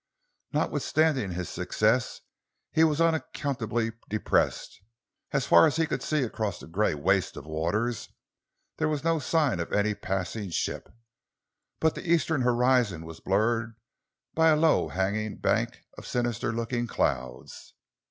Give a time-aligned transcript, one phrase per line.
[0.51, 2.21] Notwithstanding his success,
[2.71, 4.81] he was unaccountably depressed.
[5.31, 8.09] As far as he could see across the grey waste of waters,
[8.77, 10.89] there was no sign of any passing ship,
[11.79, 13.75] but the eastern horizon was blurred
[14.33, 17.75] by a low hanging bank of sinister looking clouds.